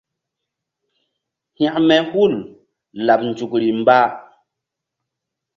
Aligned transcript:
Hȩkme 1.57 1.95
hul 2.11 2.33
laɓ 3.05 3.19
nzukri 3.29 3.69
mba. 3.79 3.99